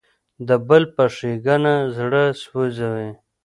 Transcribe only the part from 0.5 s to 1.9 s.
بل په ښېګڼه